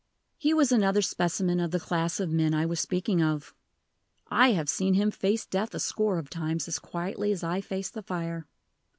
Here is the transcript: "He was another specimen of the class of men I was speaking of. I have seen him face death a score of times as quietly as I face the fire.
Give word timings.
"He 0.39 0.51
was 0.51 0.71
another 0.71 1.03
specimen 1.03 1.59
of 1.59 1.69
the 1.69 1.79
class 1.79 2.19
of 2.19 2.31
men 2.31 2.55
I 2.55 2.65
was 2.65 2.79
speaking 2.79 3.21
of. 3.21 3.53
I 4.31 4.53
have 4.53 4.67
seen 4.67 4.95
him 4.95 5.11
face 5.11 5.45
death 5.45 5.75
a 5.75 5.79
score 5.79 6.17
of 6.17 6.27
times 6.27 6.67
as 6.67 6.79
quietly 6.79 7.31
as 7.31 7.43
I 7.43 7.61
face 7.61 7.91
the 7.91 8.01
fire. 8.01 8.47